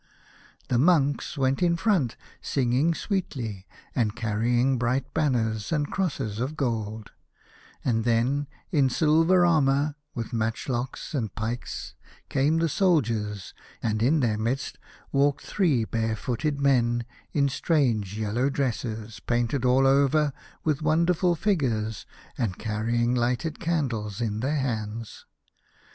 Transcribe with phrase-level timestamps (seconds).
[0.69, 7.11] The monks went in front singing sweetly, and carrying bright banners and crosses of gold,
[7.85, 11.93] and then, in silver armour, with match locks and pikes,
[12.29, 13.53] came the soldiers,
[13.83, 14.79] and in their midst
[15.11, 20.33] walked three barefooted men, in strange yellow dresses painted all over
[20.63, 22.07] with wonderful figures,
[22.39, 25.27] and carrying lighted candles in their hands.